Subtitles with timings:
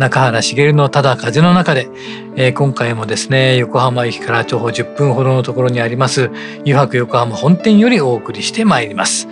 [0.00, 1.90] 中原茂のただ風の中で、
[2.34, 6.30] えー、今回もですね横浜駅から徒歩10分ほどのところにあります
[6.64, 9.28] 湯泊横浜本店よりお送りしてまいります。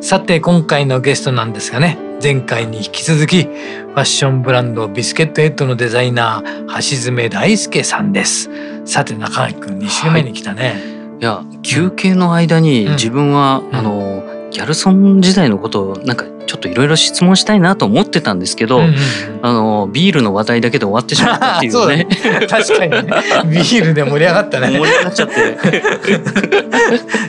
[0.00, 8.50] さて今回のゲストなんですがね前回に引き続きファッションブランドビスケットヘッドのデザイナー橋爪大輔さんです。
[8.84, 10.74] さて中垣君2週目に来たね、は
[11.16, 14.22] い、いや休憩の間に自分は、うん、あの
[14.52, 16.26] ギャルソン時代のことをなんか
[16.64, 18.96] といろいろ質問したいなと思ってたんですけど、うんうんうん、
[19.42, 21.96] あのビールの話題だけで終わってしまったっていうね。
[22.04, 22.06] ね、
[22.48, 23.04] 確かに、ね、
[23.46, 24.68] ビールで盛り上がったね。
[24.70, 25.34] 盛り上がっちゃって。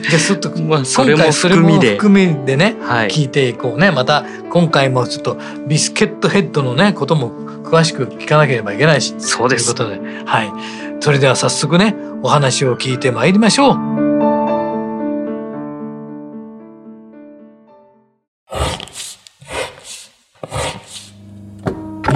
[0.08, 1.96] じゃあちょっと、 まあ、それも含みで。
[1.96, 3.90] 含みでね、はい、聞いていこうね。
[3.90, 7.30] また今回もちょっとビスケットヘッドのねことも
[7.64, 9.14] 詳しく聞かなければいけないし。
[9.18, 9.74] そうです。
[9.74, 10.22] ということで。
[10.24, 10.52] はい。
[11.00, 14.05] それでは早速ねお話を聞いてまいりましょう。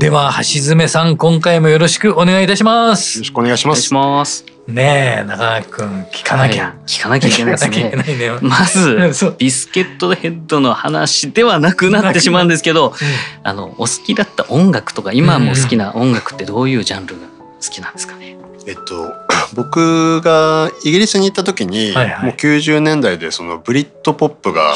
[0.00, 3.18] では橋爪さん今回もよろしくお願いいたします。
[3.18, 3.92] よろしくお願いします。
[3.92, 7.90] ますねえ中垣君聞かなきゃ、はい、聞かなきゃいけないですね。
[7.90, 8.30] ね。
[8.40, 12.90] まずビスケットヘッドの話ではなくなってしまうんですけど、う。
[12.92, 12.94] ん、
[13.42, 17.26] あのお好きだった音楽とか今も好きな音楽ってどういうジャンルが
[17.62, 19.12] 好きなんですかね、えっと、
[19.52, 24.72] 僕がイギリスに行った時に、はいはい、もう90年代でそのブリッドポップが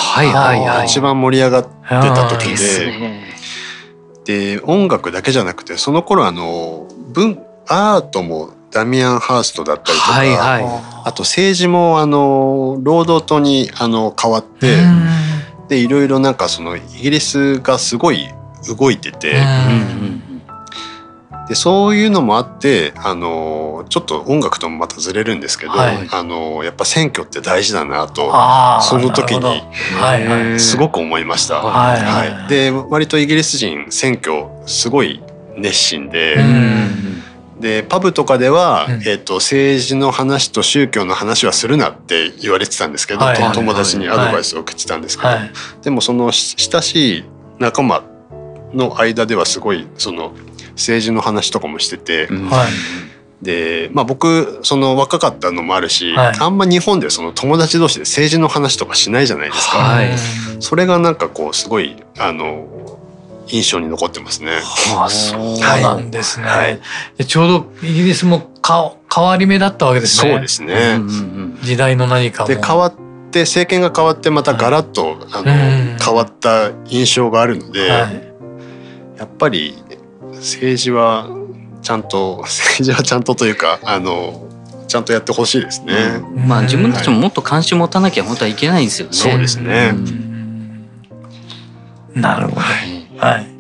[0.85, 3.35] 一番盛り上がってた時で、はい
[4.25, 10.65] で音楽だけじゃなくてその頃あの文アートもダミアン・ハーストだったりとか、はいはい、
[11.05, 14.79] あと政治もあの労働党にあの変わって
[15.69, 18.29] でいろいろなんかそのイギリスがすごい
[18.79, 19.37] 動いてて。
[21.49, 28.33] でそういうのもあってあのちょっと音楽ともまたずれるんですけど、はい、あのやっぱ選挙って大事だなと
[28.83, 29.63] その時に、
[30.01, 31.57] はいはい、すごく思いました。
[31.57, 35.23] はいはい、で割とイギリス人選挙すごい
[35.57, 36.37] 熱心で。
[37.61, 45.51] でパブとかでは、えーと、政治の話と宗教の話はするなって言われてたんですけど、はい、友達にアドバイスを受けてたんですけど、はい、
[45.81, 47.25] でもその親しい
[47.59, 48.03] 仲間
[48.75, 50.33] の間ではすごいその
[50.75, 52.67] 政治の話とかもしてて、は
[53.43, 59.79] い、で、まあ、僕その若かったのもあるし、はい、あんま日本でその友達同士で政治の話とかしないじゃないですか。
[59.79, 60.11] はい、
[60.61, 62.99] それがなんかこうすごいあの
[63.47, 64.61] 印象に残ってますね。
[64.63, 66.47] はあ、そうなんですね。
[66.47, 66.81] はい、
[67.27, 70.31] ちょうどイギリスもか変わり目だったわけですね。
[70.33, 71.01] そうですね。
[71.63, 72.95] 時代の何かで変わっ
[73.31, 75.53] て政権が変わってまたガラッと、あの
[75.99, 79.77] 変わった印象があるので、やっぱり
[80.45, 81.27] 政治は
[81.83, 84.47] ちゃんと政治はちゃんとというかあの
[84.87, 85.95] ちゃんとやってほしいですね、
[86.37, 89.15] うん、まあ自分たちももっと関心持たなきゃ本当はいけないんですよね。
[89.15, 89.95] そうですね。
[92.15, 92.61] なるほど。
[92.61, 93.55] はい。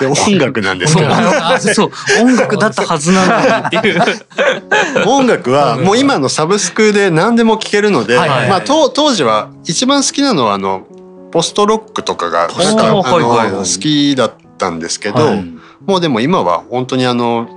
[0.00, 1.08] で音楽なんですけど
[1.74, 1.90] そう。
[2.22, 4.00] 音楽だったはずなのにっていう。
[5.08, 10.86] 音楽はもう今のサブスクで何でも聴けるので、はいはい、まあ当当時は一番好きなのはあの
[11.32, 15.44] ポストロックとかがなんかあの、好きだったんですけど、はい、
[15.88, 17.48] もうでも今は本当にあの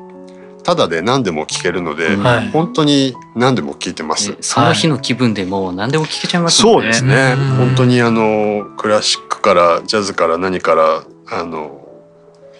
[0.64, 6.72] ただで何でも聴けるので、はい、本当に何でも聴いてます、その日の気分でも何でも聴けちゃいますね。
[6.72, 7.36] そうですね。
[7.58, 11.90] 本当にあのクラシックからジャズから何からあの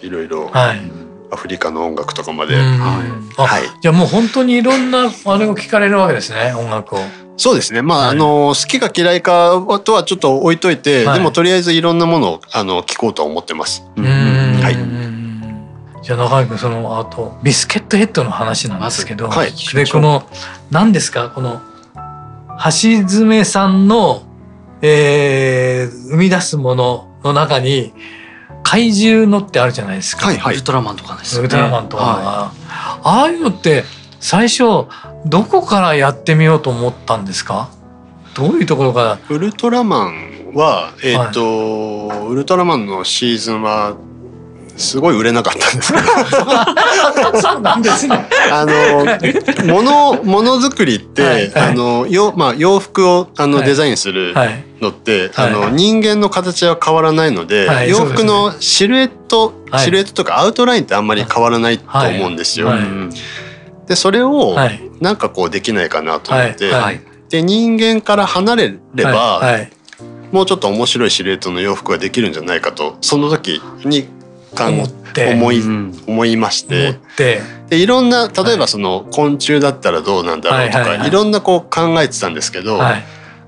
[0.02, 0.80] いろいろ、はい、
[1.30, 2.64] アフリカの音楽とかまで、はい
[3.40, 3.62] はい。
[3.80, 6.98] じゃあもう本当にいろんなあれを聞かれるわけですね音楽を。
[7.38, 7.80] そうですね。
[7.80, 9.52] まあ、はい、あの好きか嫌いか
[9.84, 13.84] とはちょっと置いといて、はい、でもとりあえずいろんなものをあの聞こうと思ってます。
[13.96, 14.91] はい。
[16.02, 20.24] じゃあ中井君そのあとビスケットヘッドの話なんですけど、はい、でこの
[20.70, 21.30] 何ですか？
[21.30, 21.60] この
[22.64, 24.24] 橋爪さんの、
[24.82, 27.92] えー、生み出すものの中に
[28.64, 31.40] 怪獣のってあるじゃないですか、はいはい、ウルトラマンとかですね。
[31.40, 32.52] ウルトラマンとか、は。
[32.52, 32.60] い、
[33.04, 33.84] ああいうのって
[34.20, 34.86] 最初
[35.26, 37.70] どこからやってみようと思ったんですか？
[38.34, 43.96] どういうところかウルトラマンはえっ、ー、と、はい、ウルトラマンのシーズンは
[44.76, 46.04] すごい売れなかったんですけど。
[47.40, 48.26] そうなんですね。
[48.50, 54.34] あのものものづくりって、はいはい、あのよまあ洋服をあの、はい、デザインする
[54.80, 62.72] のって、あの人間の形は変わらないので、洋服のシルエット、シルエットとかアウトラインってあんまり変わらないと思うんですよ。
[63.86, 64.56] でそれを
[65.00, 66.70] なんかこうできないかなと思って、
[67.28, 69.40] で人間から離れれば、
[70.32, 74.08] もうちょっと面白いシルエットの洋服ができるんじゃないかとその時に
[74.56, 75.32] 思って。
[75.32, 75.62] 思い,、
[76.06, 76.98] 思いまして。
[77.68, 82.78] でいろんな例えばその昆虫だったらどうなんだろうとか、いろんなこう考えてたんですけど、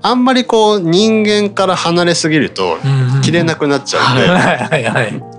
[0.01, 2.77] あんまりこう人間から離れすぎると
[3.23, 5.35] 着れなくなっちゃうんで。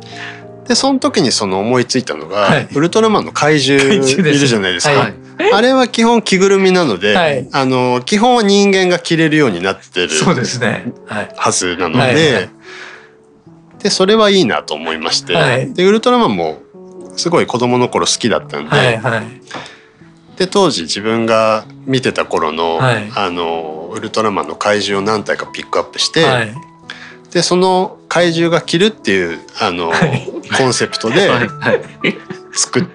[0.66, 4.94] でその時にその思いついたのが、はい、ウルトラマンの怪獣いるじゃないですか。
[4.94, 5.14] はい、
[5.52, 10.92] あれは基本着ぐるみなので、はい、あの基本は人間が着れるようになってるそうですね、
[11.36, 11.98] はずなの
[13.86, 16.60] で、でそれはいいなと思いまして、はい、でウルトラマンも
[17.16, 19.24] すごい子供の頃好きだったんで、はいはい、
[20.36, 26.26] で当時自分が見てた頃の,、あのウルトラマンの怪獣を何体かピックアップして、
[27.30, 29.92] でその怪獣が着るっていうあの、
[30.58, 31.30] コンセプトで
[32.52, 32.86] 作っ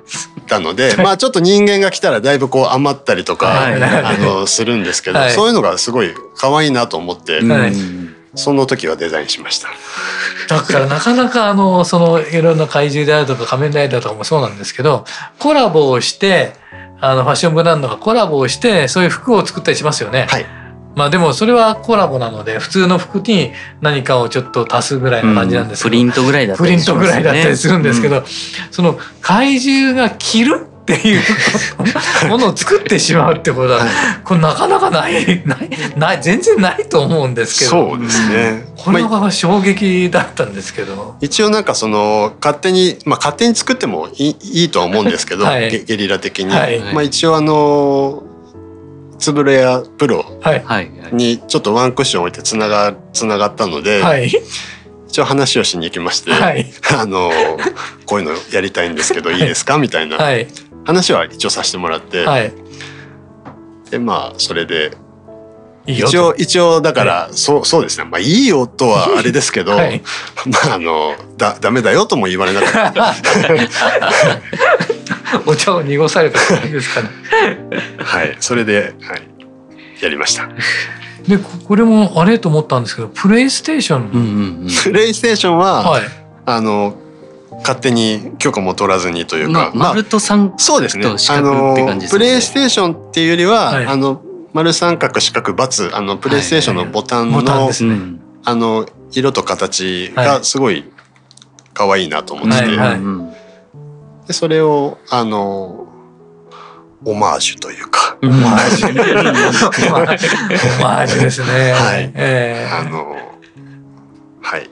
[0.48, 7.40] たので、まあちょっと人間が来たらだいぶこう余ったりとか、あのするんですけど、そういうのがすごい可愛いなと思って。
[8.36, 9.70] その時はデザインしました。
[10.48, 15.06] だからなかなかあのそのいろんな怪獣であるとか仮面ライダーとかもそうなんですけど
[15.40, 16.54] コラボをして
[17.00, 20.28] あのファッションブランドがコラボをしてそういう服を作ったりしますよね。
[20.30, 20.46] はい。
[20.96, 28.24] まあでもそれはコラボなので普通の服に何かをちょっと足すぐらいの感じなんですけど、うん、プリントぐらいだったり、ね、プリントぐらいだったりするんですけど、うん、
[28.72, 31.22] その怪獣が着るっていう
[32.28, 33.86] ものを作ってしまうってことは、
[34.24, 35.44] これなかなかない。
[35.46, 37.72] ないない全然ないと思うんですけど。
[37.72, 38.66] そうですね。
[38.78, 48.24] これは衝撃だったんですけど、一応なんかその勝手に、まあ、勝手に作ってもいいいいとは思うんですけど、はい、ゲゲリラ的に、はい、まあ、一応あの
[49.20, 50.26] つぶれやプロ
[51.12, 54.32] にちょっとワンクッション置いてつながつながったので、はい、
[55.08, 56.66] 一応話をしに行きまして、はい、
[56.98, 57.30] あの
[58.08, 59.36] こういうのやりたいんですけどい。
[59.36, 59.78] いですか？
[59.78, 60.18] みたいな
[60.86, 62.52] 話は一応させてもらって、はい、
[63.90, 64.92] でまあそれで
[65.86, 68.06] 一応一応だから、はい、そうそうですね。
[68.06, 70.02] まあいいよとはあれですけど、はい、
[70.46, 73.16] まああのだダメだよとも言われなかった。
[75.46, 77.10] お茶を濁された感じですかね。
[77.98, 78.36] はい。
[78.40, 79.24] それで、はい、
[80.02, 80.50] やりました。
[81.28, 84.18] でこれもあれと思ったんですけどプレイステーション、うんうん
[84.64, 86.04] うん、プレイステーションは、はい、
[86.46, 86.96] あの
[87.62, 91.06] 勝手に許可も取らずにというか、まあ、丸と三そうですね。
[91.08, 91.76] あの
[92.10, 94.22] プレイステーションっていうよりは、はい、あの
[94.54, 100.86] 丸三角四角×あのプレイステーションのボタンの、はいね、あの色と形がすごい
[101.74, 102.66] 可愛いなと思って。
[102.66, 102.78] て、
[104.28, 105.88] でそれをあの
[107.06, 108.90] オマージュというか、オマージュ。
[110.80, 111.72] オマージュですね。
[111.72, 112.12] はい。
[112.14, 113.18] えー、あの
[114.42, 114.70] はい。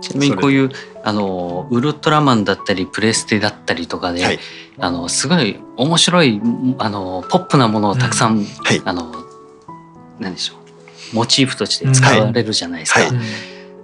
[0.00, 0.70] ちなみにこういう
[1.04, 4.38] あのウルトラマンだったりプレステだったりとかで、はい、
[4.78, 6.40] あのすごい面白い
[6.78, 8.44] あのポップなものをたくさん、うん。
[8.44, 9.12] はい、あの
[10.18, 10.54] 何でしょ
[11.12, 13.00] うモチーフとして使われるじゃないですか。
[13.00, 13.10] はい、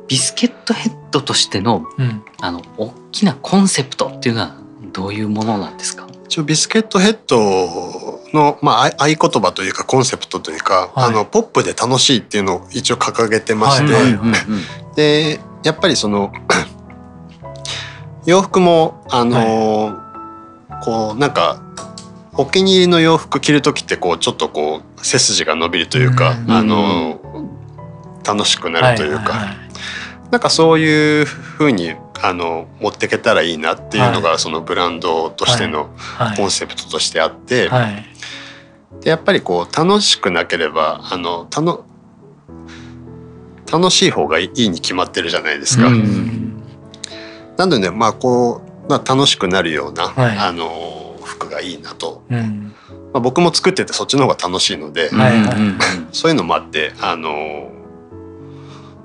[0.08, 4.56] ビスケットヘッドとしての、うん、あの大きなコンセプトっていうのは
[4.92, 6.06] どういうものなんですか？
[6.24, 14.18] 一応ビスケットヘッドの、まあ、合言葉というかコンセプトというか、はい、あのポップで楽しいっていうのを一応掲げてまして、
[14.96, 16.32] でやっぱりその
[18.26, 21.62] 洋服もあのはい、こうなんか
[22.36, 27.20] お気に入りの洋服着る時ってこうちょっとこう背筋が伸びるというか、うん、あの
[28.26, 35.94] 楽しくなるというか、はいはい、なんかそういうふうにあの持っていけたらいいなっていうのが、はい、そのブランドとしての
[36.36, 37.68] コンセプトとしてあって、
[39.00, 41.84] でやっぱりこう楽しくなければあのたの
[43.70, 45.88] 楽しい方がいいに決まってるじゃないですか。
[45.88, 46.53] うん
[47.56, 52.74] なのでまあこう、まあ、楽しくなるような、はい、あの服がいいなと、うん、
[53.12, 55.56] まあ、僕も作っててそっちの方が楽しいので、はいはい、
[56.12, 57.70] そういうのもあってあの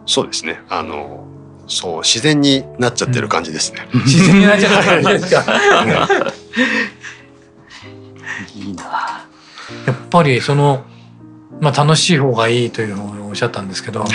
[0.06, 0.62] そうですね。
[0.70, 1.28] あの
[1.68, 3.88] そう自然になっちゃってる感じですね。
[3.94, 5.46] うん、自然になっちゃってる感じですか？
[8.56, 8.74] いい。
[8.74, 8.84] な。
[9.86, 10.84] やっぱりその
[11.62, 14.10] まあ楽しい方がいいというふうにおっしゃったんですけど、はい、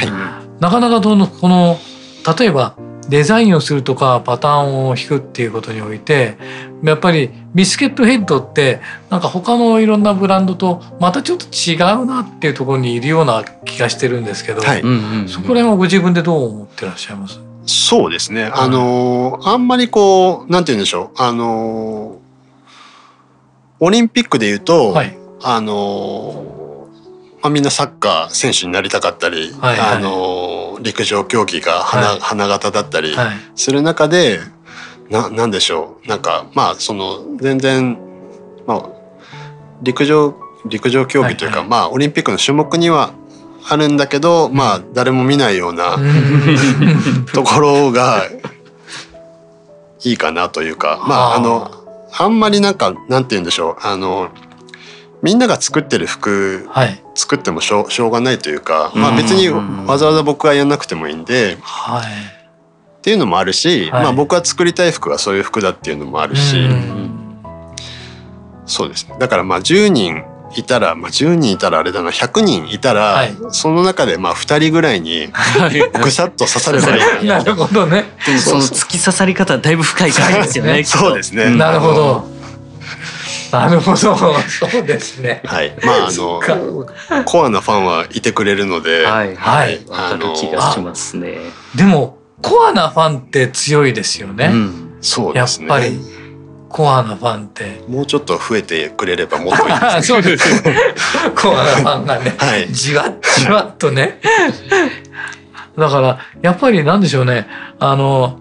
[0.60, 1.78] なかなかどのこの
[2.36, 2.74] 例えば
[3.08, 6.36] デザインをするとかパターンを引くっていうことにおいて
[6.82, 8.80] やっぱりビスケットヘッドって
[9.10, 14.82] なんか他のいろんなブランドとまたちょっと違うなっていうところにいるような気がしてるんですけど、はい、
[15.28, 17.38] そこら辺はご自分でどう思ってらっしゃいます？
[17.66, 21.22] そうですね、あのあんまりこうなんて言うんでしょう。
[21.22, 22.18] あの
[23.80, 26.50] オリンピックで言うと、はい、あの
[27.42, 33.14] まあ、みんなサッカー選手になりたかったり、はいはい、あの陸上競技が花はい、花形だったり
[33.54, 34.40] する中で、
[35.10, 36.08] ななんでしょう。
[36.08, 37.98] なんかまあその全然、
[38.66, 38.88] まあ、
[39.82, 40.34] 陸上
[40.66, 43.12] 陸上競技というか、はいはい、まあオリンピックの種目には
[43.68, 45.96] あるんだけど、まあ誰も見ないような
[47.32, 48.24] ところが
[50.04, 51.04] いいかなというか。
[51.06, 51.70] まああの
[52.16, 53.76] あんまりなんかなんて言うんでしょう。
[53.80, 54.28] あの
[55.22, 59.48] みんなが作ってる服、はい、作ってもしょしょうがないというか、まあ別に
[59.86, 62.04] わざわざ僕はやんなくてもいいんで、はい、
[62.98, 66.68] っていうのもあるし、はい、まあ僕は作りたい服がそういう服だっていうのもあるし、
[68.66, 69.16] そうですね。
[69.18, 70.24] だからまあ10人
[70.56, 75.28] いたら、まあ、10人いたらあれだな100人いたら、はい、その中でまあ2人ぐらいに
[76.02, 78.04] ぐさっと刺さればいい なるほどね。
[78.26, 81.50] でもその突き刺さり方はだいぶ深い感じですよね そうですね。
[81.50, 82.33] なるほど
[83.60, 83.96] なるほど。
[83.96, 84.14] そ
[84.78, 85.42] うですね。
[85.44, 85.74] はい。
[85.84, 86.40] まああの
[87.24, 91.38] コアなファンはいてくれるのではい、はい、あの気がしますね。
[91.74, 95.68] でもコアなファンって強いですよね、うん、そうですね。
[95.68, 95.98] やっぱり
[96.68, 97.84] コアなファンって。
[97.88, 100.62] もうちょっと増えてくれればもっといいです そうです
[101.40, 103.06] コアなファンがね、はい、じわ
[103.38, 104.20] じわっとね。
[105.78, 107.46] だからやっぱりなんでしょうね。
[107.78, 108.38] あの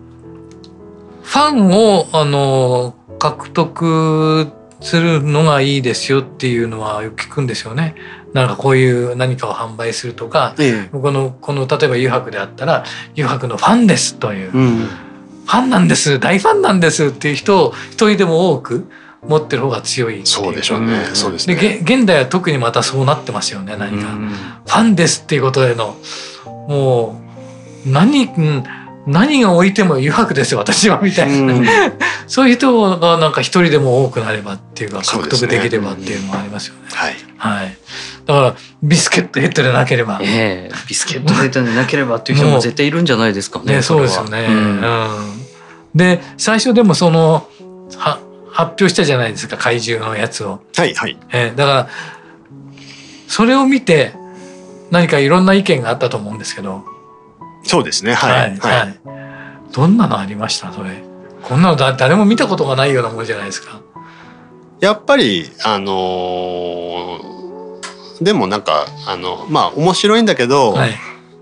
[1.23, 4.47] ファンをあの獲得
[4.83, 7.95] するのがいいですよっていうのはよく聞くんですよね。
[8.33, 18.89] なんかこういう何かを販売するとか、ええ、このこの例えば油白であったら油白のファンですという、うん、ファンなんです大ファンなんですっていう人を一人でも多く
[19.21, 21.05] 持ってる方が強いそうでしょうね。
[21.13, 21.55] そうですね。
[21.55, 24.07] で現代は特にまたそうなってますよね何か、
[24.65, 25.95] ファンですっていうことでの
[26.67, 27.21] も
[27.85, 28.63] う何、うん
[29.05, 31.65] 何が置いても余白ですよ私はみたいな、うん、
[32.27, 36.81] そういう人がなんか一人でも多くなればっていうか獲得できればっていうのもありますよね。
[36.83, 37.77] ねはい、はい、
[38.25, 43.75] だからビスケットヘッドでなければ、えー、ビスケットヘッドでなければっていう人も絶対いるんじゃないですかね。
[43.75, 44.45] ねそうですよね。
[44.47, 45.41] うん、うん、
[45.93, 47.47] で最初でもその
[47.97, 48.19] は
[48.51, 50.61] 発表したじゃないですか怪獣のやつを。
[50.77, 51.17] はいはい。
[51.31, 51.89] えー、だから
[53.27, 54.13] それを見て
[54.91, 56.92] 何かいろんな意見があったと思うんですけど。
[57.63, 58.13] そうですね。
[58.13, 58.99] はい、はい、はい、
[59.71, 60.71] どんなのありました？
[60.71, 61.03] それ。
[61.43, 63.81] こんなのだ誰も見たことがないようなものじゃないですか。
[64.79, 70.91] やっぱりあのー、でもなんかあのまあ面白いんだけど、はい、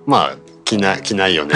[0.06, 1.56] まあ着ない着ないよね。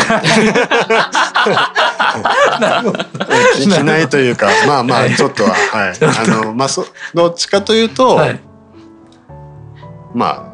[3.56, 5.98] 着ないというかまあまあちょっとははい。
[6.02, 8.40] あのまあそどっちかというと、はい、
[10.14, 10.52] ま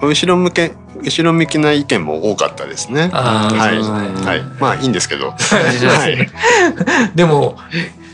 [0.00, 3.08] あ後ろ向け後ろ向きな意見も多かったですね。
[3.12, 5.30] はい、はい、まあいいんですけど。
[5.36, 6.28] はい、
[7.14, 7.56] でも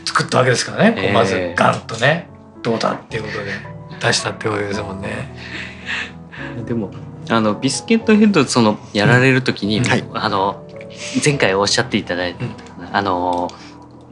[0.05, 1.11] 作ったわけですからね。
[1.13, 2.29] まずガンとね、
[2.63, 3.53] どうだっていうことで
[4.01, 5.33] 出したってことですもんね。
[6.67, 6.91] でも
[7.31, 10.63] あのビスケットヘッドそのやられる時に、うんはい、あの
[11.25, 13.51] 前回おっしゃっていただいた、うん、あの。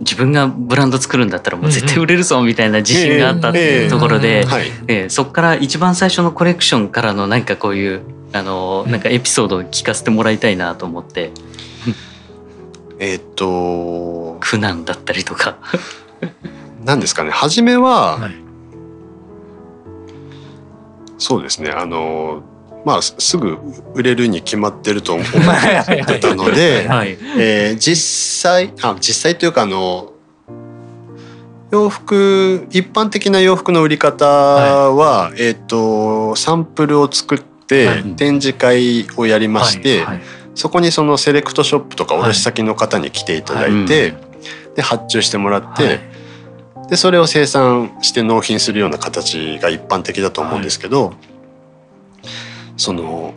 [0.01, 4.45] 自分がブランド作るんだったらもう絶対売れるぞみたいな自信があったっていうところで、
[4.89, 11.33] えそこから一番最初のコレクションからのなんかこういうあのなんかエピソードを聞かせてもらいたいなと思って。
[12.99, 15.57] えっと苦難だったりとか。
[16.85, 17.31] 何ですかね。
[17.31, 18.35] 初めは、はい、
[21.19, 21.71] そうですね。
[21.71, 22.43] あの
[22.87, 23.59] まあすぐ
[23.95, 26.87] 売れるに決まってると思ってたので、
[27.37, 30.13] えー、実際あ実際というかあの
[31.73, 40.21] 洋服一般的な洋服の売り方は、はい、えっ、とサンプルを作って展示会をやりまして、はい、
[40.55, 44.15] そこにそのセレクトショップとか卸先の方に来ていただいて、
[44.77, 45.99] で発注してもらって、
[46.89, 51.15] でそれを生産して納品するような形が一般的だと思うんですけど。
[52.77, 53.35] その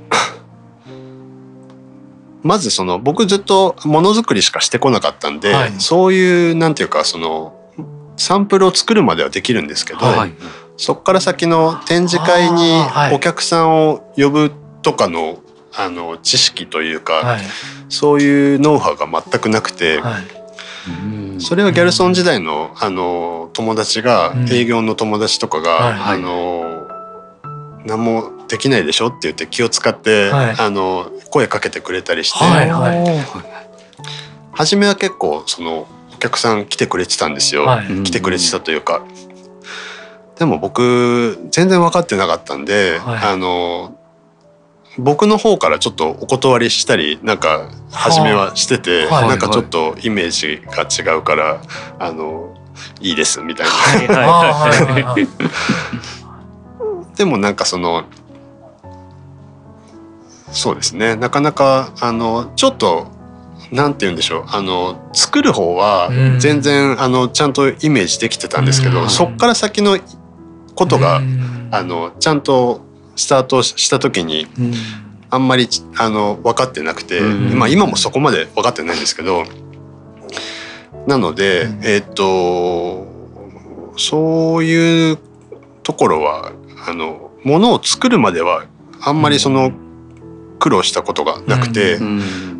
[2.41, 7.55] まずその僕ずっとものづくりしかしてこなかったんで、はい、そういうなんていうかその
[8.17, 10.33] サンプルを作るまではできるんですけど、はい、
[10.77, 12.81] そこから先の展示会に
[13.13, 15.39] お客さんを呼ぶとかの
[15.75, 17.41] あの知識というか、はい、
[17.89, 20.01] そういうノウハウが全くなくて、
[21.39, 26.78] それはギャルソン時代のあの友達が、営業の友達とかが、あの
[27.85, 33.05] 何もできないでしょって言って気を使って、はい、あの声かけてくれたりして、はいはい、
[34.51, 39.05] 初めは結構そのお客さん来てくれてたんですよ、はい、来てくれてたというか。
[40.37, 43.99] でも僕全然分かってなかったんで、はい、あの
[44.97, 51.61] 僕の方からちょっとお断りしたりなんか初めはしてて、はなんかちょっとイメージが違うから
[51.99, 52.55] あの
[53.01, 54.45] いいですみたいな。
[57.19, 58.05] でもなんかその
[60.53, 61.17] そうですね。
[61.17, 63.07] なかなかあのちょっと
[63.73, 64.45] なんて言うんでしょう。
[64.47, 66.09] あの作る方は
[66.39, 69.99] 全然、うん、あのちゃんとイメージできてたんですけど、うん、そっから先の
[70.75, 72.79] ことが、うん、あのちゃんと
[73.17, 74.47] スタートした時に、
[75.29, 79.43] あんまりあの分かってなくて、まあ、今もそこまで分かってないんですけど
[81.05, 83.05] なので、えっ、と
[83.97, 85.19] そういう
[85.83, 86.53] ところは
[86.87, 88.65] あのものを作るまでは
[89.01, 89.71] あんまりその
[90.59, 91.97] 苦労したことがなくて、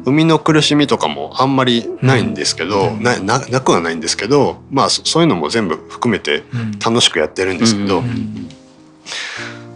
[0.06, 6.44] 生みの苦しみとかもあんまりないんですけど、なななくはないんですけどまあそういうのも全部含めて
[6.84, 8.04] 楽しくやってるんですけど。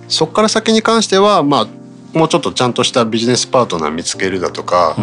[0.09, 1.67] そこから先に関してはまあ
[2.17, 4.95] もうちょっとちゃんとしたビジネスパートナー見つけるだとか、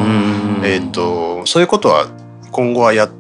[0.65, 2.07] えーと、そういうことは
[2.53, 3.11] 今後はやっ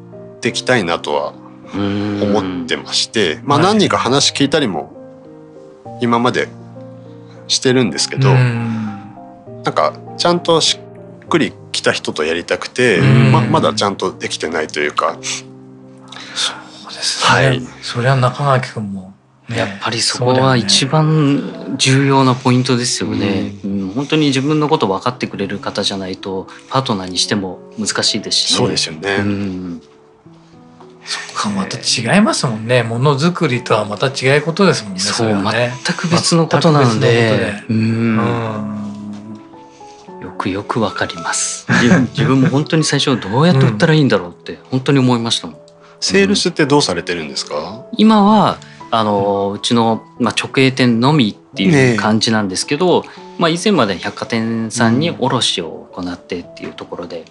[0.41, 1.33] ていきたいなとは
[1.75, 4.93] 思ってまして、まあ、何人か話聞いたりも
[6.01, 6.49] 今まで
[7.49, 10.79] してるんですけど、なんかちゃんとし
[11.25, 13.01] っくりきた人とやりたくて、
[13.33, 15.17] ままだちゃんとできてないというか。
[16.35, 16.55] そ
[16.89, 19.11] うですね、はい、それは中垣君も
[19.51, 29.83] ね、やっぱりそこは一番重要なポイントですよね、うん、本当に自分のこと分かってくれる方じゃないとパートナーにしても難しいですし、ね、そうですよね、うん、
[31.57, 32.83] また違いますもんね。
[32.83, 37.65] ものづくりとはまた違うことですもんねそう、ね、全く別のことなので。
[37.69, 38.17] うん、
[40.21, 41.67] よくよくわかります。
[42.13, 45.57] 自分も本当に最初どうやって売ったらいいんだろうって本当に思いましたもん、
[46.01, 48.59] セールスってどうされてるんですか、今は
[48.91, 53.09] あのうちの、まあ、直営店のみっていう感じなんですけど、ね、
[53.39, 57.25] まあ、以前まで百貨店さんに卸を行ってっていうところで、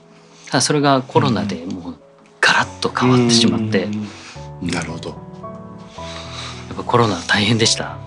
[0.48, 1.96] ただそれがコロナでもう
[2.52, 3.88] ガラッと変わってしまって、
[4.60, 5.10] なるほど。
[5.10, 5.16] や
[6.74, 8.00] っぱコロナ大変でした？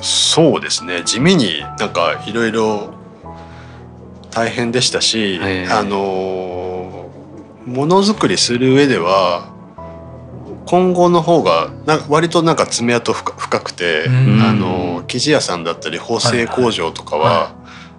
[0.00, 1.02] そうですね。
[1.04, 2.94] 地味になんかいろいろ
[4.30, 5.38] 大変でしたし、
[5.70, 7.10] あの
[7.66, 9.52] ものづくりする上では
[10.64, 14.10] 今後の方がな割となんか爪痕深くて、あ
[14.54, 17.54] の生地屋さんだったり縫製工場とかは、はいは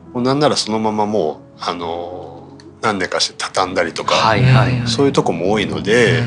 [0.07, 2.20] い、もうなんならそのままもうあの
[2.81, 6.23] 何年かして畳んだりとか、はいはいはい、そういうとこも多いので、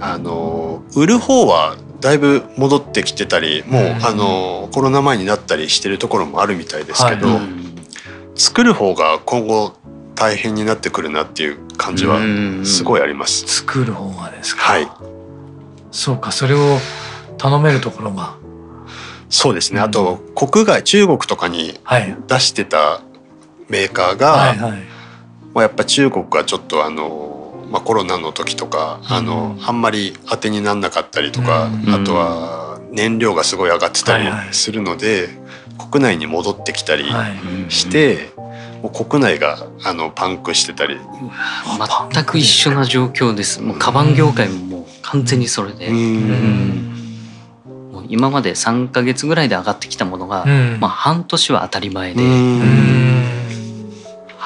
[0.00, 7.40] あの売る方はだいぶ戻ってきてたりもう、あのコロナ前になったりしてるところもあるみたいですけど、はい、
[8.34, 9.74] 作る方が今後
[10.14, 12.18] 大変になってくるなっていう感じは
[12.64, 13.46] すごいあります。
[13.46, 14.62] 作る方がですか？
[14.62, 14.88] はい。
[15.90, 16.78] そうか、それを
[17.38, 18.36] 頼めるところが。
[19.28, 19.80] そうですね。
[19.80, 21.78] あと国外中国とかに
[22.28, 23.02] 出してた
[23.68, 24.82] メーカーが、はいはい、
[25.56, 35.30] まあやっぱ中国はちょっとあのまあコロナの時とか、あのあんまり当てになんなかったりとか、あとは燃料がすごい上がってたりするので、
[35.90, 37.06] 国内に戻ってきたり
[37.70, 38.34] して。
[38.82, 40.98] もう国内があのパンクしてたり。
[42.12, 43.62] 全く一緒な状況です。
[43.62, 45.90] もうカバン業界ももう完全にそれで、
[48.08, 50.44] 今まで3か月ぐらいで上がってきたものが、
[50.78, 52.22] まあ、半年は当たり前で、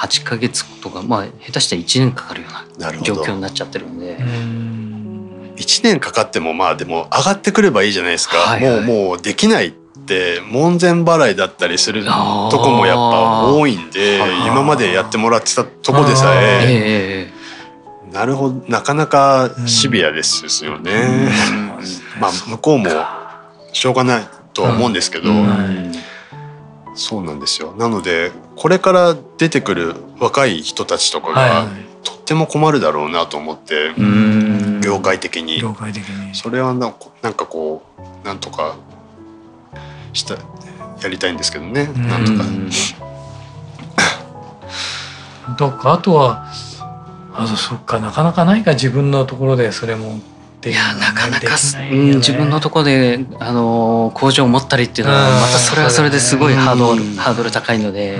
[0.00, 4.18] 8か月とか、まあ、下手したら1年かかるような状況になっちゃってるんで。
[5.56, 9.72] 1年かかってもまあでも上がってくればいいじゃないですか、はいはい、もうもうできないっ
[10.06, 17.30] て門前払いだったりするとこもやっぱ多いんで今までやってもらってたとこでさえ。
[18.10, 18.64] なるほど。
[18.68, 21.30] なかなかシビアですよね。
[22.18, 22.90] まあ向こうも
[23.72, 25.30] しょうがないとは思うんですけど、
[26.94, 27.72] そうなんですよ。
[27.76, 31.66] なのでこれから出てくる若い人たちとかが、
[32.02, 33.92] とっても困るだろうなと思って
[34.82, 35.62] 業界的に。
[36.34, 38.76] それはなんかこうなんとか
[40.12, 40.34] した
[41.02, 42.44] やりたいんですけどね、うん、なんとか。
[45.58, 46.46] どっかあとは
[47.32, 50.20] あそっかなかなかないか自分のところでそれも
[50.68, 58.18] いやなかなか、ね、うん、自分のところであの工場を持ったりっていうのはまたそれはそれですごいハードル、ハードル高いので。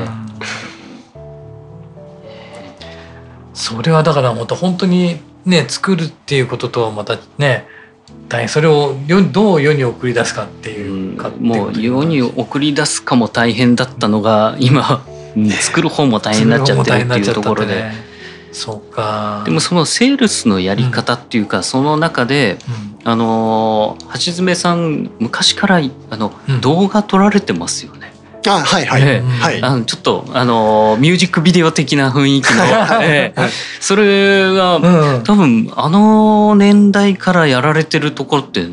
[3.52, 7.66] それはだからまた本当にね作るっていうこととはまたね
[8.28, 8.48] 大変。
[8.48, 8.96] それを
[9.32, 15.04] どう世に送り出すかっていうか、うん、もう世に送り出すかも大変だったのが今
[15.60, 18.09] 作る方も大変になっちゃってるっていうところで。
[18.52, 19.42] そうか。
[19.44, 22.58] でもそのセールスのやり方っていうか、うん、その中で、
[23.04, 28.12] うん、あの橋爪さん昔からあの、うん、動画撮られてますよね。
[28.46, 32.64] あはいはい、えー、はい、あのちょっとあのミュージックビデオ的な雰囲気の、
[33.04, 33.48] えー、
[33.80, 38.66] それが、うん、多分あの年代からやられてるところって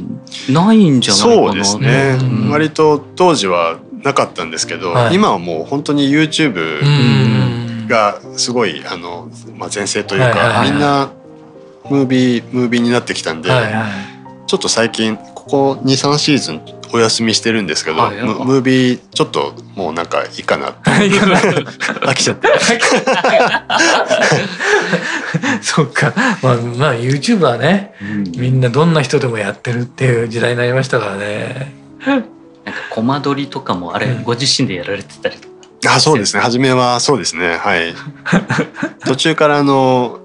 [0.50, 1.36] ないんじゃないかな。
[1.36, 6.80] そうですね、うん、割と当時はなかったんですけど、はい、今はもう本当に YouTube
[7.88, 11.12] がすごいあの、まあ、全盛というか、みんな
[11.90, 13.50] ムービームービーになってきたんで、
[14.48, 16.62] ちょっと最近ここ23シーズン
[16.94, 20.80] お休みしてるんですけど、はい、ムービーちょっともうなんかいいかなって。
[20.90, 22.48] 飽きちゃって。
[25.62, 26.14] そっか。
[26.42, 31.74] まあ、まあ、YouTube はね、うん、みんなどんな人でもやってるっていう時代になりましたからね
[32.06, 32.30] なんか
[32.90, 35.47] コマ撮りとかもあれ、ご自身でやられてたりとか
[35.86, 37.94] あそうですね初めはそうですねはい
[39.06, 40.20] 途中からあの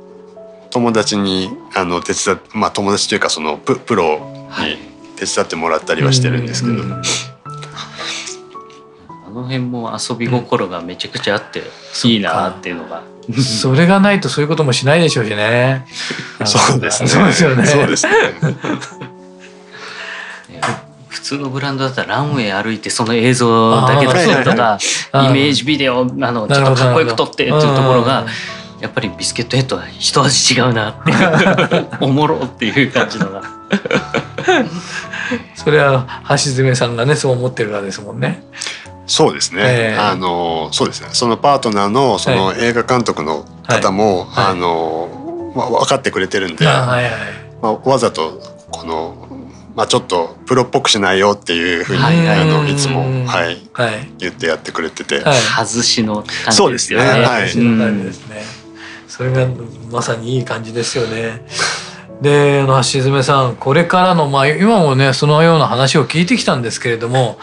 [0.71, 4.79] 友達にあの手伝まあ友達というかそのププロに
[5.17, 6.87] 手伝ってもらったりはしてるんですけど、あ
[9.31, 11.63] の辺も遊び心がめちゃくちゃあって
[12.05, 13.03] いいなっていうのが。
[13.41, 15.87] それがないとそういうこともしないでしょうしね。
[16.45, 17.09] そうですね。
[17.09, 17.67] そうですよね。
[17.67, 18.13] そうですね。
[21.33, 24.79] 普通のブランドだったらランウェイ歩いてその映像だけ撮るとか
[25.15, 28.27] イメージビデオあのちょっとかっこよく撮ってっていうところが
[28.81, 31.17] やっぱりビスケットヘッドは一味違うなっていう
[32.05, 33.43] おもろっていう感じのが。
[35.55, 38.43] それは橋爪さんがねそう思ってるからですもんね。
[39.07, 41.09] そうですね、えー、あのそうですね。
[41.13, 44.45] そのパートナーのその映画監督の方も、はい。
[44.45, 45.09] はい、あの、
[45.55, 47.11] まあ、分かってくれてるんで、はいはい、
[47.63, 48.39] まあ、わざと
[48.71, 49.32] この
[49.75, 57.07] まあ、ちょっとプロっぽくしないよっていうふうに、はい、あのいつも、はい、はい、言ってやってくれてて、はい、外しの感じですよね。
[57.07, 58.43] はい、外しの感じですね。
[59.09, 59.47] それが
[59.91, 61.47] まさにいい感じですよね。
[62.21, 67.39] であの橋爪さんこれからの、まあ、今もねそのような話を聞いてきたんですけれども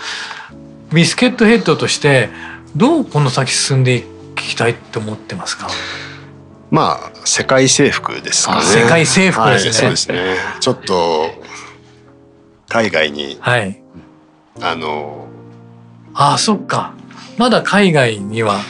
[0.94, 2.30] ビスケットヘッドとして
[2.76, 4.04] どうこの先進んでい
[4.36, 5.68] きたいと思ってますか？
[6.72, 8.62] まあ世界征服ですかね。
[8.62, 9.70] 世界征服ですね。
[9.70, 10.36] はい、そうですね。
[10.60, 11.39] ちょっと
[12.70, 13.82] 海外に、はい、
[14.62, 15.28] あの
[16.14, 16.94] ああそっか。
[17.38, 18.62] まだ海外には。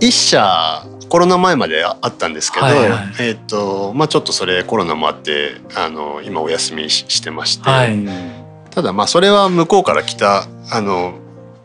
[0.00, 8.02] 一社コロナ前まであったんですけど、はいはい、えっ、ー、とまあちょっとそれコロナもあってあの今お休みしてまして、はい、
[8.70, 11.14] ただまあそれは向こうから来たあの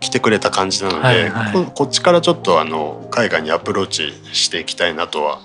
[0.01, 5.39] 来てくれた感じなので、はいはい、ここっちからちょっとあの海外にアプローチしていきたいなとは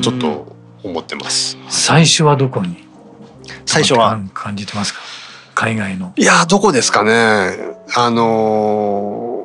[0.00, 1.58] ちょっと思ってます。
[1.68, 2.86] 最初はどこに？
[3.66, 5.00] 最初は感じてますか？
[5.58, 6.12] 海外の。
[6.16, 7.56] いやどこですかね。
[7.96, 9.44] あの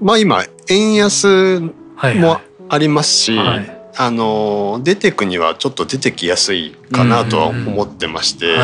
[0.00, 3.46] まあ今円安もありますし、はい。
[3.48, 8.56] はい、あの出てくにはちょっと出てきやすいかなとは思ってまして、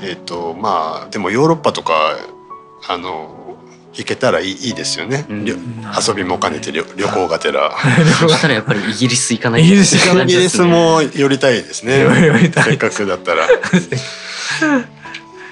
[0.00, 1.92] えっ、とまあでもヨーロッパとか
[2.88, 3.58] あの
[3.92, 7.76] 行けたらいいですよね、うん、遊びも兼ねて旅旅行がてら。
[8.18, 12.06] そしたらやっぱりイギリス行かないイギリス行かない、イギリスも寄りたいですね。
[12.64, 13.46] せっかくだったら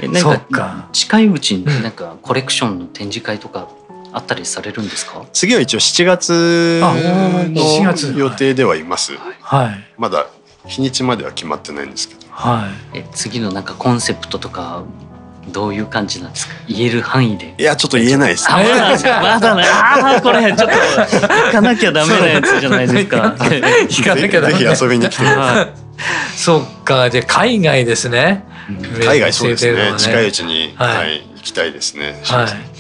[0.05, 3.69] えなんか近いうちになんかコレクションの展示会とか
[4.13, 5.25] あったりされるんですか？
[5.33, 10.27] 次は一応7月の予定ではいます、はい、まだ
[10.67, 14.85] 日にちまでは決まってないんですけど、はい、え次のなんかコンセプトとか
[15.53, 16.55] どういう感じなんですか？
[16.69, 17.55] 言える範囲で。
[17.59, 18.55] いやちょっと言えないです、ね、
[19.21, 20.65] まだね あこれちょっと。
[20.67, 23.35] 行かなきゃダメなやつじゃないですか。
[23.37, 24.55] 行かなきゃダメ。
[24.55, 25.84] ぜひ遊びに来てください
[26.37, 28.45] そっかじゃ海外ですね、
[29.05, 32.75] 海外そうですね近いうちに、はい、はい、行きたいですね、はい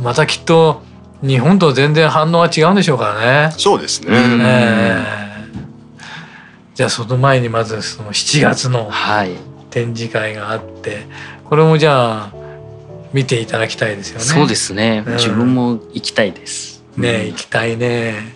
[0.00, 0.82] またきっと
[1.22, 3.54] 日本と全然反応は違うんでしょうからね。
[3.56, 4.08] そうですね。
[4.10, 6.06] えー、
[6.74, 8.90] じゃあその前にまずその7月の
[9.70, 11.06] 展示会があって、
[11.44, 12.32] これもじゃあ
[13.12, 14.24] 見ていただきたいですよね。
[14.24, 15.02] そうですね。
[15.06, 16.82] うん、自分も行きたいです。
[16.96, 18.34] ね、行きたいね。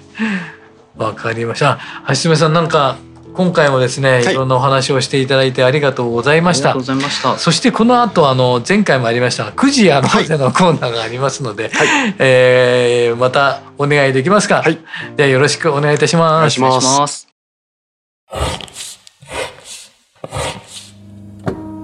[0.96, 1.78] わかりました。
[2.08, 2.96] 橋爪さんなんか
[3.38, 6.74] 今回もですね、い、ろんなお話をしていただいてありがとうございました。
[6.74, 14.61] ございましたそしてこの後あの前回もありました9時あの、はい、のコーナーがありますので、はい、えー、またお願いできますか？
[14.62, 14.81] はい、
[15.14, 16.61] ではよろしくお願いいたします。
[16.61, 17.29] お願いします。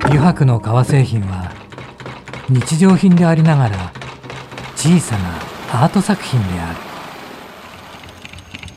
[0.06, 1.52] 油白の革製品は
[2.48, 3.92] 日常品でありながら
[4.74, 5.36] 小さな
[5.84, 6.80] アート作品である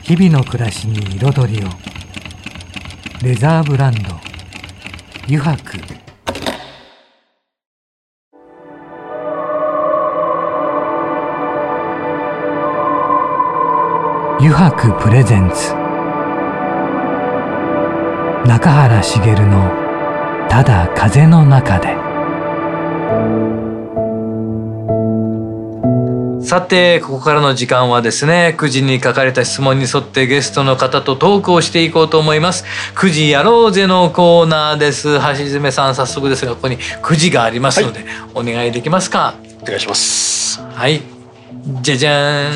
[0.02, 1.68] 日々の暮らしに彩りを
[3.20, 4.10] レザーブランド。
[5.24, 5.76] 油白
[14.38, 15.74] 油白プレゼンツ。
[18.46, 19.68] 中原茂の
[20.48, 21.96] ただ風の中で。
[26.48, 32.64] さてここからの時間はですね9時に書かれた質問に沿ってゲストの方とトークをしていこうと思います。
[32.94, 35.18] 9時やろうぜのコーナーです。
[35.18, 39.34] 橋爪さん早速ですがここに9時がありますので、はい、お願いできますか？
[39.60, 40.58] お願いします。
[40.62, 41.02] はい。
[41.82, 42.50] じゃじゃー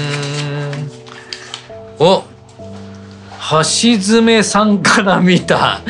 [0.87, 0.91] ん。
[1.99, 2.25] お。
[3.51, 5.83] 橋爪さんから見た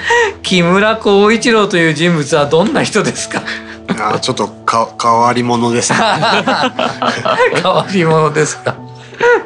[0.42, 3.44] 木村光一郎という人物はどんな人ですか？
[3.86, 5.98] あちょっとか変わり者です、ね、
[7.62, 8.74] 変わり者ですか？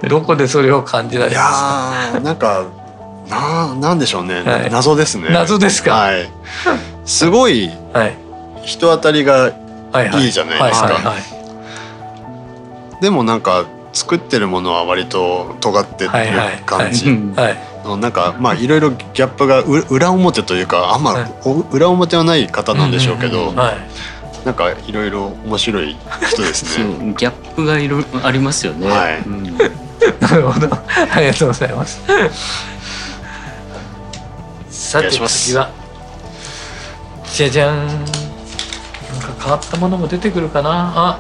[0.09, 1.43] どこでそれを感じられま
[2.13, 2.21] すか？
[2.21, 2.63] なんか
[3.29, 5.31] ななんでしょうね、はい、謎ですね。
[5.31, 6.31] 謎ですか、はい、
[7.05, 7.73] すごい
[8.65, 10.31] 人当たりがいい。
[10.31, 11.15] じゃないですか。
[13.01, 16.11] でもなんか作ってるものは割と尖ってる
[16.67, 21.15] 感じ、なんかまあいろいろギャップが裏表というかあんま
[21.73, 23.53] 裏表はない方なんでしょうけど、
[24.47, 25.97] なんかいろいろ面白い
[26.29, 27.15] 人ですね。
[27.19, 28.89] ギャップがいろありますよね。
[28.89, 29.19] はい。
[29.27, 29.43] うん、
[30.21, 30.69] なるほど。
[31.13, 32.01] ありがとうございます。
[34.71, 35.69] さて次は
[37.35, 37.87] じゃじゃん。
[37.89, 38.05] なんか
[39.41, 40.93] 変わったものも出てくるかな。
[40.95, 41.19] あ。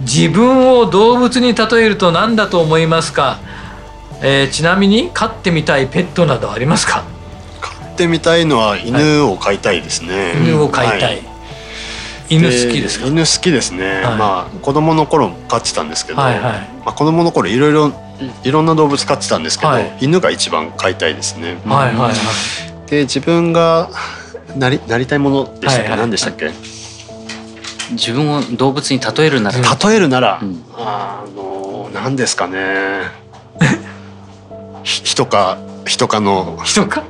[0.00, 3.38] 自分を動物に例えると何だと思いますか、
[4.22, 7.04] えー、ちなみに飼ってみたいペットなどありますか？
[7.60, 11.22] 飼ってみたいのは犬を飼いたいですね、はい、犬を飼いたい、はい、
[12.30, 13.06] 犬好きですか？
[13.06, 16.42] 犬好きですね、はい、まあ子供の頃も飼ってたんですけど、はいはい、
[16.84, 17.92] まあ、子供の頃いろいろ
[18.44, 23.90] いろんな動物飼ってたんですけど、はい、犬が一番飼いたいですね、はいはいはい、で自分が
[24.56, 26.50] なりなりたいものでしたっけ、はいはい、何でしたっけ？
[27.92, 29.58] 自分を動物に例えるなら。
[29.58, 33.04] 例えるなら、うん、あの何ですかね
[34.88, 36.58] 人か人かの。
[36.64, 37.02] 人か？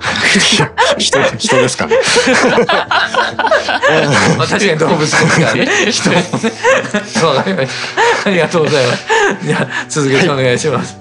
[0.98, 1.96] 人人ですかね。
[4.36, 5.66] まあ確かに動物ですからね。
[5.90, 6.10] 人。
[6.10, 6.22] もね
[7.36, 7.68] わかりまし
[8.24, 9.06] たありがとうございます。
[9.44, 10.98] じゃあ続けてお願いします。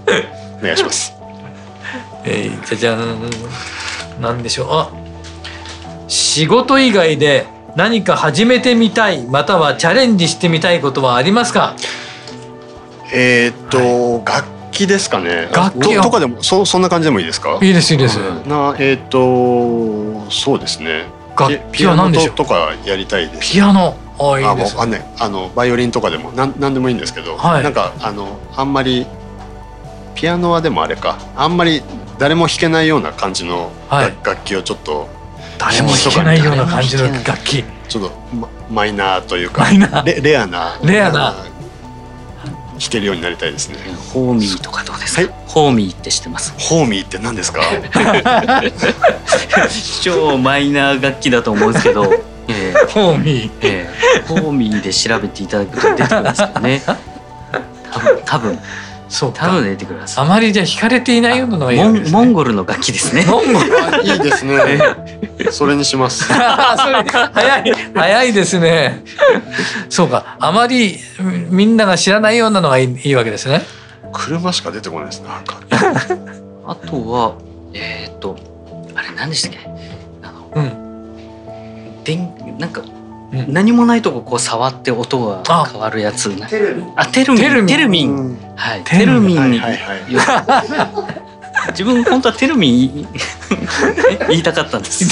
[0.60, 1.14] お願いします。
[2.26, 3.30] えー、じゃじゃん。
[4.22, 4.68] なんでしょう。
[4.72, 4.92] あ
[6.08, 11.76] 仕事以外で何か始めてみたいまたはチャレンジしてみたいことはありますか？
[13.14, 15.50] えー、っと、はい、楽器ですかね。
[15.54, 17.58] 楽器とかでもそそんな感じでもいいですか？
[17.62, 21.06] いいですいいです、なえー、っとそうですね。
[21.38, 22.36] 楽器は何でしょう？
[22.36, 23.54] とかやりたいです。
[23.54, 23.96] ピアノ？
[24.20, 24.80] あいいです。
[24.80, 29.06] あねあのバイオリンとかでもなんなんでもいいんですけど、はい、なんかあのあんまり
[30.16, 31.18] ピアノはでもあれか。
[31.36, 31.84] あんまり
[32.18, 35.08] 誰も弾けないような感じの、はい、楽器をちょっと
[35.60, 37.64] 誰も弾けないような感じの楽器。
[37.88, 38.12] ちょっと
[38.70, 39.66] マイナーというか
[40.04, 41.36] レレアなレアな
[42.80, 43.78] 弾けるようになりたいですね。
[44.14, 46.54] ホーミーとかどうですか、はい、ホーミーって知ってます？
[46.58, 47.62] ホーミーって何ですか？
[50.02, 52.06] 超マイナー楽器だと思うんですけど、
[52.48, 56.82] えー、ホーミー、えー、ホーミーで調べていただくと出てくるんですよね。
[57.92, 58.60] 多分多分
[59.10, 63.26] そう多分出てくるあまりじゃ惹かれていないようなのがいい、ね、モンゴルの楽器ですね。
[63.26, 64.58] モンゴルいいですね。
[65.52, 66.28] それにします。
[66.28, 69.04] それ早い早いですね。
[69.90, 70.98] そうかあまり
[71.50, 73.62] みんなが知らないようなのがいいいいわけですね。
[74.12, 75.30] 車しか出てこないですね。
[76.68, 77.36] あとは
[77.74, 78.38] えっ、ー、と
[78.96, 79.60] あれ何でしたっけ？
[80.24, 82.82] あの、うん、でんなんか
[83.32, 86.94] 何もないとここう触って音が変わるやつテルミン。
[86.96, 87.68] あテルミン。
[87.68, 88.38] テルミン。
[88.56, 88.84] はい。
[88.84, 89.52] テルミン。
[89.52, 89.62] に
[91.70, 93.08] 自分本当はテルミン
[94.30, 95.06] 言いたかったんです。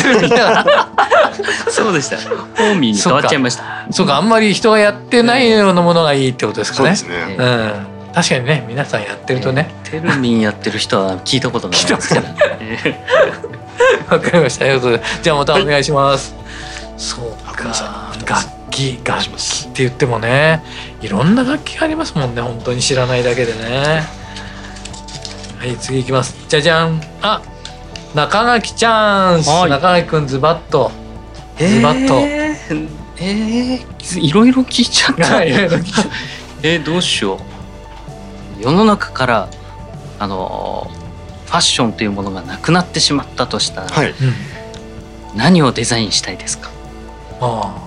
[1.70, 2.18] そうでした。
[2.18, 3.64] ホーミーに変わっちゃいました。
[3.92, 4.18] そうか。
[4.18, 7.96] あんまり人がやってないようなものがいいってことですかね、ね、うん。
[8.14, 12.28] 確かにね皆さんやってるとね、テルミンやってる人は聞いたことないですけど
[14.10, 14.66] わかりました。
[14.66, 15.20] ありがとうございます。
[15.22, 16.34] じゃあまたお願いします、
[16.96, 20.64] そうか楽器楽器って言ってもね
[21.02, 24.04] いろんな楽器がありますもんね本当に知らないだけでね。
[25.60, 26.36] はい次いきます。
[26.48, 27.02] じゃじゃん。
[27.22, 27.42] あ
[28.14, 30.92] 中垣チャンス、はい、中垣くんズバッと
[31.58, 35.44] ズバッとえー、えー、いろいろ聞いちゃった。
[36.64, 38.64] えー、どうしよう。
[38.64, 39.50] 世の中から
[40.20, 40.90] あの
[41.46, 44.14] ファッションというものがなくなってしまったとしたら、はい、
[45.36, 46.70] 何をデザインしたいですか？
[47.42, 47.85] ああ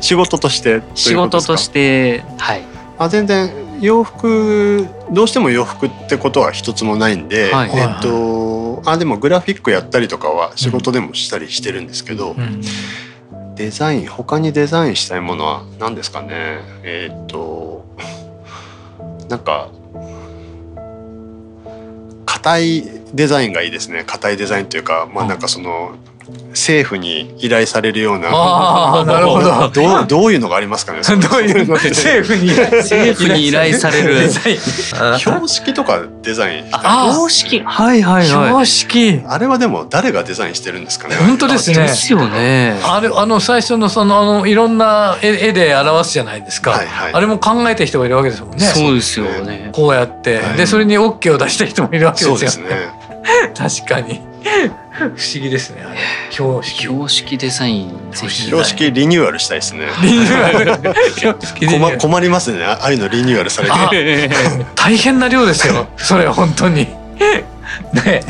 [0.00, 2.62] 仕事として仕事としてはい。
[2.98, 12.60] あ全然洋服どうしても洋服ってことは一つもないんで、はい、えっとあでもグラフィックやったりとかは仕事でもしたりしてるんですけど、うん、
[13.56, 16.60] デザイン他にデザインしたいものは何ですかね？
[16.82, 17.84] えっと
[19.28, 19.70] なんか
[22.26, 24.04] 硬いデザインがいいですね。
[24.06, 25.94] 硬いデザインというかまあなんかその
[26.54, 28.28] 政府に依頼されるような。
[28.32, 29.68] あ なるほど。
[29.68, 34.30] どうどういうのがありますかねどういうの政府に政府に依頼される。
[35.18, 37.62] 標識とかデザイン標識。
[37.64, 38.26] はいはいはい。
[38.26, 39.20] 標識。
[39.26, 41.76] あれはでも誰がデザインしてるんですかね本当ですね。
[41.76, 42.78] ですよね。
[42.82, 48.64] あれあの最初のそのあのいろんな絵で表すじゃないですか、はいはい、あれも考えた人がいるわけですもんね。
[48.64, 49.70] そうですよね。
[49.72, 52.64] こうやって、はい、でそれに OK を出した人もいるわけですよ。
[52.64, 53.04] ね。
[53.56, 54.20] 確かに
[54.90, 55.98] 不思議ですねあれ。
[56.30, 59.86] 標識標識デザイン標識リニューアルしたいですね。
[60.02, 61.98] リニューアル。
[61.98, 62.64] 困りますね。
[62.64, 64.30] ああいうのリニューアルされて。
[64.74, 65.88] 大変な量ですよ。
[65.96, 66.86] それは本当に。
[67.92, 68.22] ね、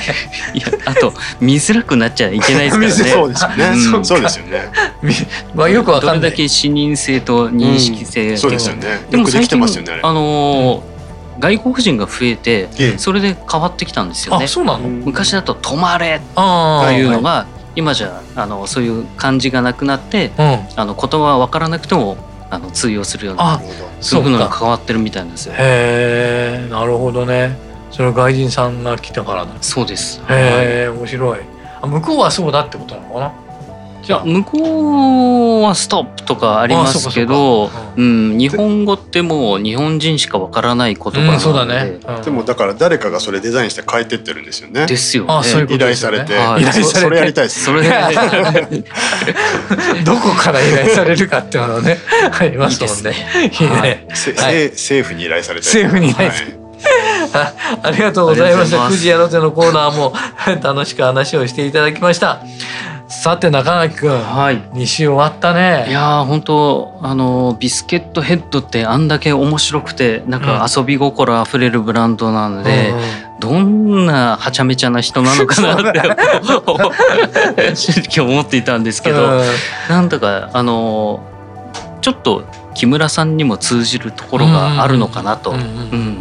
[0.55, 3.11] いやあと見づらくなっちゃいけないですからね。
[3.11, 3.65] そうですよね。
[3.67, 4.71] うん、そうですよね。
[5.55, 6.17] まあよくわかんない。
[6.21, 9.01] どれだけ視認性と認識性、うん、そうですよね。
[9.11, 10.01] よくできてますよね。
[10.03, 10.94] あのー
[11.39, 12.69] 外国人が増えて、
[12.99, 14.47] それで変わってきたんですよね。
[14.47, 14.89] そうなの？
[14.89, 16.41] 昔だと「止まれ」と
[16.93, 20.31] いうのが、今じゃあのそういう漢字がなくなって、
[20.77, 22.17] あの言葉は分からなくても
[22.51, 23.61] あの通用するような
[24.01, 25.55] そういうのが変わってるみたいなんですよ。
[25.57, 27.57] へえなるほどね。
[27.91, 29.51] それは外人さんが来たからだ。
[29.61, 30.21] そうです。
[30.29, 31.39] へえ面白い。
[31.83, 33.33] あ向こうはそうだってことなのかな？
[34.05, 44.85] じゃあ向こうはストップとかありますけど、うん、日本語ってもう日本人しかわからない言葉なので、うん、そうだね、うん、でもだから誰かがそれデザインして変えてってるんですよね。
[44.85, 47.01] ですよ、ね、あそういうこと、ね、依頼されて、はい、依頼されて。
[47.01, 47.83] それやりたいです、そ れ
[50.05, 51.99] どこから依頼されるかっていうのね
[52.39, 53.15] ありますもんね。
[53.59, 56.65] いいね、はい、政府に依頼されて政府に依頼されて、はい。
[57.83, 58.77] ありがとうございました。
[58.79, 60.13] 9時やろうぜのコーナーも
[60.63, 62.43] 楽しく話をしていただきました。
[63.07, 65.87] さて中垣君、はい、2週終わったね。
[65.89, 79.43] いや本当あのビスケットヘッドってあんだけ面白くてなんか遊び心あふれるブランドなので、うん、どんなはちゃめちゃな人なのかなって正直思っていたんですけど、うん、
[79.89, 81.23] なんだかあの
[82.01, 85.51] ちょっと木村さんにも通じるところがあるのかなと。
[85.51, 86.19] うん、うん、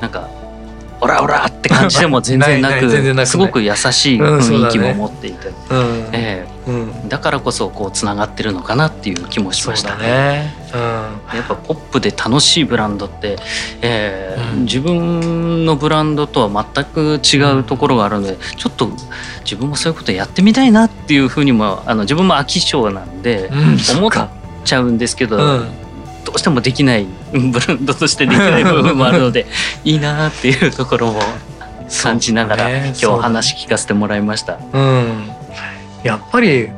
[0.00, 0.30] なんか
[1.06, 2.90] オラオラって感じでも全然なく
[3.26, 6.08] すごく優しい雰囲気も持っていて、うん。
[6.12, 10.52] えー、だからこそこうつながってるのかなっていう気もしましたね。
[10.74, 13.36] うん、やっぱポップで楽しいブランドって、
[13.82, 18.90] えー、うん、自分のブランドとは全く違うところがあるのでちょっと
[19.44, 23.48] 自分もそういうことやってみたいなっていうふうにもあの自分も飽き性なんで、
[23.96, 24.10] 思っ
[24.64, 25.85] ちゃうんですけど。
[26.26, 29.46] どうしてもできない ブランドとしてできない部分もあるので
[29.84, 31.22] いいなっていうところも
[32.02, 34.58] 感じながら、ね、今日話聞かせてもらいました。
[34.72, 35.30] うん、
[36.02, 36.68] やっぱり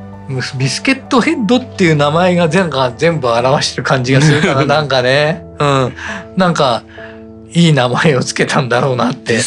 [0.58, 5.92] ビスケットヘッドっていう名前が全が全部表してる感じがするから なんかね、うん、
[6.36, 6.82] なんか
[7.50, 9.38] いい名前をつけたんだろうなって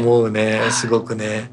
[0.00, 1.50] 思うねすごくね。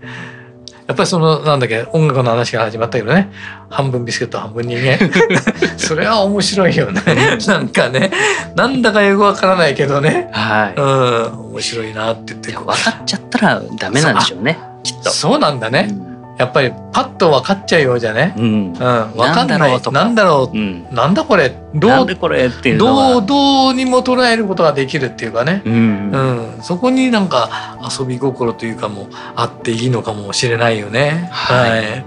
[0.92, 3.32] やっぱりそのなんだっけ音楽の話が始まったけどね。
[3.70, 5.00] 半分ビスケット半分人間。
[5.80, 7.02] それは面白いよね。
[7.48, 8.12] なんかね
[8.56, 11.52] なんだかよくわからないけどね、はい、うん。
[11.52, 12.52] 面白いなって言って。
[12.52, 15.10] 分かっちゃったらダメなんでしょうねきっと。
[15.12, 16.11] そうなんだね、うん
[16.42, 18.80] やっぱりパッと分かっちゃうようじゃね、うん、うん、分
[19.16, 19.46] か。
[19.46, 19.82] んない。
[19.92, 21.50] なんだろう、うん、なんだこれ？
[21.76, 22.16] どう？
[22.16, 31.30] これどうどうにも捉えることができるっていうかね、うん、うん、そこになんか遊び心というかもあっていいのかもしれないよね。
[31.32, 32.06] はい、はい、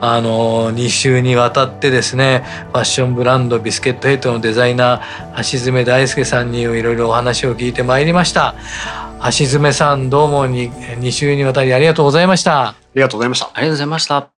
[0.00, 8.54] あの2週にわたってですねファッションブランドビスケットヘッドのデザイナー橋爪大輔さんにいろいろお話を聞いてまいりました。
[9.38, 12.74] 橋爪さんどうもに2週にわたりありがとうございました。
[12.98, 13.46] ありがとうございました。
[13.46, 14.30] ありがとうございました。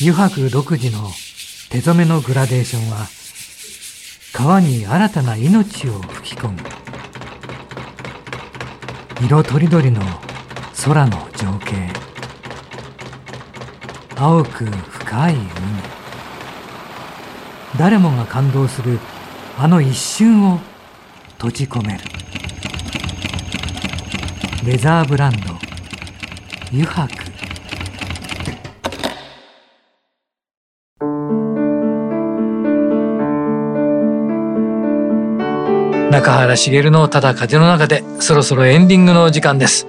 [0.00, 1.10] 油白独自の
[1.70, 3.08] 手染めのグラデーションは
[4.32, 6.58] 川に新たな命を吹き込む
[9.26, 10.00] 色とりどりの
[10.84, 11.92] 空の情景
[14.16, 15.99] 青く深い海
[17.78, 18.98] 誰もが感動する
[19.58, 20.58] あの一瞬を
[21.34, 22.00] 閉じ込める。
[24.64, 25.54] レザーブランド
[26.70, 27.30] 油白
[36.10, 39.86] 中原茂のただ風の中でそろそろエンディングの時間です。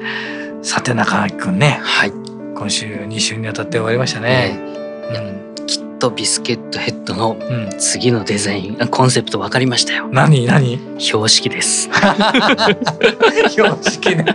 [0.61, 1.79] さて中原くんね。
[1.83, 2.11] はい。
[2.55, 4.57] 今週2週にわたって終わりましたね、
[5.11, 5.50] えー、うん、
[6.01, 7.37] とビスケットヘッドの
[7.77, 10.09] 次のデザイン、うん、コンセプト分かりましたよ。
[10.11, 10.79] 何何？
[10.99, 11.89] 標識です。
[13.49, 14.25] 標識ね。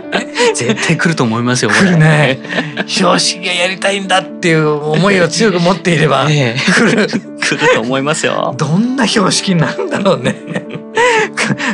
[0.55, 2.39] 絶対来ると思いますよ来るね。
[2.87, 7.07] 標識がやりたいんだっていう思いを強く持っていれば、えー、来る。
[7.07, 8.55] 来ると思いますよ。
[8.57, 10.35] どんな標識なんだろうね。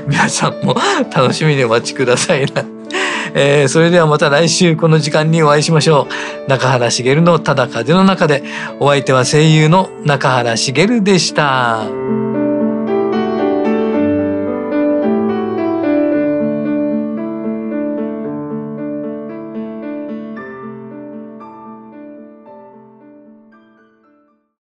[0.07, 0.75] 皆さんも
[1.15, 2.65] 楽しみにお待ちくださいな。
[3.35, 6.07] えー、それではまた来週この時間にお会いしましょ
[6.47, 6.49] う。
[6.49, 8.43] 中原茂のただ風の中で
[8.79, 12.32] お相手は声優の中原茂でした。